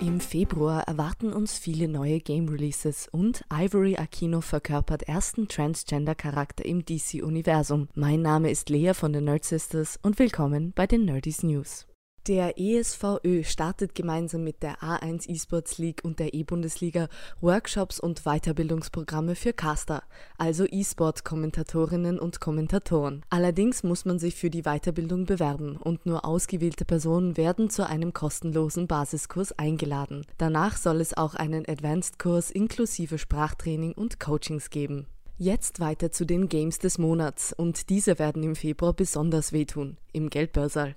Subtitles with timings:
[0.00, 6.86] Im Februar erwarten uns viele neue Game Releases und Ivory Aquino verkörpert ersten Transgender-Charakter im
[6.86, 7.88] DC-Universum.
[7.94, 11.89] Mein Name ist Lea von den Nerd Sisters und willkommen bei den Nerdies News.
[12.26, 17.08] Der ESVÖ startet gemeinsam mit der A1 Esports League und der E-Bundesliga
[17.40, 20.02] Workshops und Weiterbildungsprogramme für Caster,
[20.36, 23.24] also E-Sport-Kommentatorinnen und Kommentatoren.
[23.30, 28.12] Allerdings muss man sich für die Weiterbildung bewerben und nur ausgewählte Personen werden zu einem
[28.12, 30.26] kostenlosen Basiskurs eingeladen.
[30.36, 35.06] Danach soll es auch einen Advanced-Kurs inklusive Sprachtraining und Coachings geben.
[35.42, 40.28] Jetzt weiter zu den Games des Monats und diese werden im Februar besonders wehtun, im
[40.28, 40.96] Geldbörsal.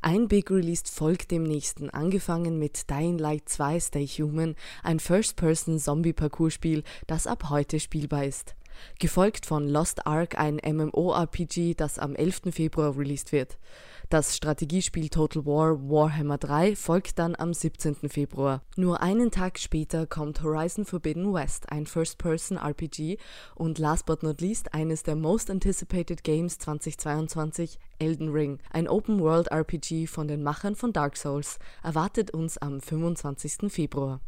[0.00, 6.84] Ein Big Release folgt dem nächsten, angefangen mit Dying Light 2 Stay Human, ein First-Person-Zombie-Parcours-Spiel,
[7.06, 8.54] das ab heute spielbar ist.
[8.98, 12.42] Gefolgt von Lost Ark, ein MMORPG, das am 11.
[12.50, 13.58] Februar released wird.
[14.12, 18.10] Das Strategiespiel Total War Warhammer 3 folgt dann am 17.
[18.10, 18.62] Februar.
[18.76, 23.16] Nur einen Tag später kommt Horizon Forbidden West, ein First-Person-RPG
[23.54, 30.06] und last but not least eines der most anticipated Games 2022, Elden Ring, ein Open-World-RPG
[30.08, 33.72] von den Machern von Dark Souls, erwartet uns am 25.
[33.72, 34.20] Februar.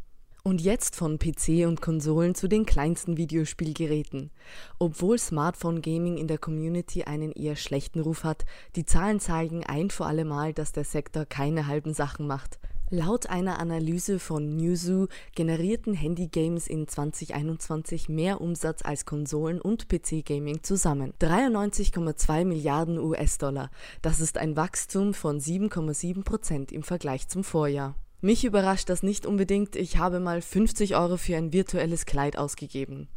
[0.47, 4.29] Und jetzt von PC und Konsolen zu den kleinsten Videospielgeräten.
[4.77, 9.89] Obwohl Smartphone Gaming in der Community einen eher schlechten Ruf hat, die Zahlen zeigen ein
[9.89, 12.59] für alle Mal, dass der Sektor keine halben Sachen macht.
[12.91, 20.61] Laut einer Analyse von Newzoo generierten Handy-Games in 2021 mehr Umsatz als Konsolen- und PC-Gaming
[20.61, 21.11] zusammen.
[21.19, 23.71] 93,2 Milliarden US-Dollar.
[24.03, 27.95] Das ist ein Wachstum von 7,7 Prozent im Vergleich zum Vorjahr.
[28.21, 29.75] Mich überrascht das nicht unbedingt.
[29.75, 33.07] Ich habe mal 50 Euro für ein virtuelles Kleid ausgegeben.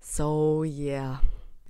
[0.00, 1.20] So, yeah.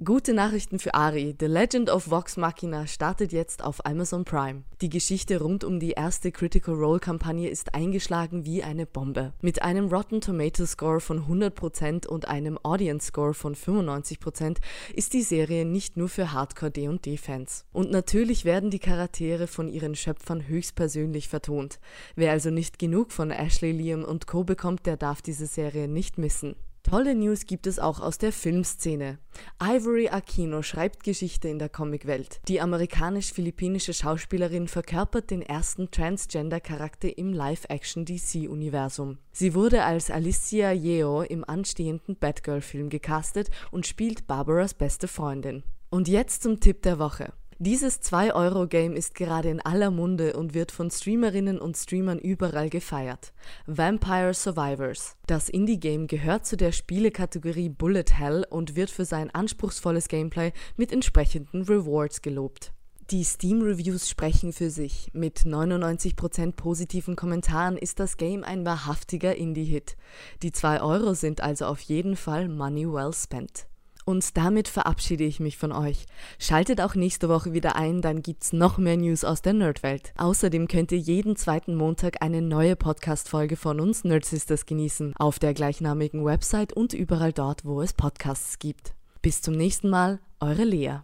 [0.05, 1.35] Gute Nachrichten für Ari.
[1.41, 4.65] The Legend of Vox Machina startet jetzt auf Amazon Prime.
[4.83, 9.33] Die Geschichte rund um die erste Critical Role Kampagne ist eingeschlagen wie eine Bombe.
[9.41, 14.59] Mit einem Rotten Tomato Score von 100% und einem Audience Score von 95%
[14.95, 17.65] ist die Serie nicht nur für Hardcore D&D Fans.
[17.73, 21.81] Und natürlich werden die Charaktere von ihren Schöpfern höchstpersönlich vertont.
[22.17, 26.19] Wer also nicht genug von Ashley Liam und Co bekommt, der darf diese Serie nicht
[26.19, 26.55] missen.
[26.89, 29.19] Tolle News gibt es auch aus der Filmszene.
[29.61, 32.41] Ivory Aquino schreibt Geschichte in der Comicwelt.
[32.47, 39.19] Die amerikanisch-philippinische Schauspielerin verkörpert den ersten Transgender-Charakter im Live-Action-DC-Universum.
[39.33, 45.65] Sie wurde als Alicia Yeo im anstehenden Batgirl-Film gecastet und spielt Barbaras beste Freundin.
[45.91, 47.33] Und jetzt zum Tipp der Woche.
[47.59, 53.33] Dieses 2-Euro-Game ist gerade in aller Munde und wird von Streamerinnen und Streamern überall gefeiert.
[53.67, 55.17] Vampire Survivors.
[55.27, 60.93] Das Indie-Game gehört zu der Spielekategorie Bullet Hell und wird für sein anspruchsvolles Gameplay mit
[60.93, 62.73] entsprechenden Rewards gelobt.
[63.11, 65.09] Die Steam-Reviews sprechen für sich.
[65.15, 69.97] Mit 99% positiven Kommentaren ist das Game ein wahrhaftiger Indie-Hit.
[70.43, 73.67] Die 2 Euro sind also auf jeden Fall money well spent.
[74.07, 76.07] Und damit verabschiede ich mich von euch.
[76.39, 80.13] Schaltet auch nächste Woche wieder ein, dann gibt's noch mehr News aus der Nerdwelt.
[80.17, 85.41] Außerdem könnt ihr jeden zweiten Montag eine neue Podcast-Folge von uns Nerd Sisters genießen, auf
[85.41, 88.95] der gleichnamigen Website und überall dort, wo es Podcasts gibt.
[89.23, 91.01] Bis zum nächsten Mal, eure Lea.